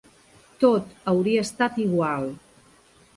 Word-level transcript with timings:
Tot 0.63 0.95
hauria 1.11 1.43
estat 1.47 1.77
igual. 1.85 2.25